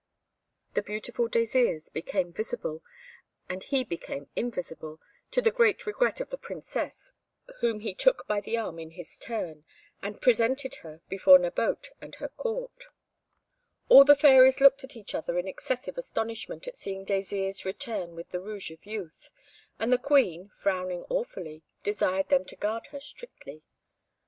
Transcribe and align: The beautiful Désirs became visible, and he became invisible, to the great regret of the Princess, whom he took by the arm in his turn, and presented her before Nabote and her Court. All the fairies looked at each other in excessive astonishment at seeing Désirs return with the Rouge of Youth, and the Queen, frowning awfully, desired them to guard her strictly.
The 0.73 0.81
beautiful 0.81 1.29
Désirs 1.29 1.93
became 1.93 2.33
visible, 2.33 2.81
and 3.47 3.61
he 3.61 3.83
became 3.83 4.29
invisible, 4.35 4.99
to 5.29 5.43
the 5.43 5.51
great 5.51 5.85
regret 5.85 6.19
of 6.19 6.31
the 6.31 6.39
Princess, 6.39 7.13
whom 7.59 7.81
he 7.81 7.93
took 7.93 8.25
by 8.25 8.41
the 8.41 8.57
arm 8.57 8.79
in 8.79 8.89
his 8.89 9.15
turn, 9.15 9.63
and 10.01 10.19
presented 10.19 10.73
her 10.81 11.01
before 11.07 11.37
Nabote 11.37 11.89
and 12.01 12.15
her 12.15 12.29
Court. 12.29 12.85
All 13.89 14.03
the 14.03 14.15
fairies 14.15 14.59
looked 14.59 14.83
at 14.83 14.95
each 14.95 15.13
other 15.13 15.37
in 15.37 15.47
excessive 15.47 15.99
astonishment 15.99 16.67
at 16.67 16.75
seeing 16.75 17.05
Désirs 17.05 17.63
return 17.63 18.15
with 18.15 18.31
the 18.31 18.41
Rouge 18.41 18.71
of 18.71 18.83
Youth, 18.87 19.29
and 19.77 19.93
the 19.93 19.99
Queen, 19.99 20.49
frowning 20.55 21.05
awfully, 21.11 21.61
desired 21.83 22.29
them 22.29 22.43
to 22.45 22.55
guard 22.55 22.87
her 22.87 22.99
strictly. 22.99 23.61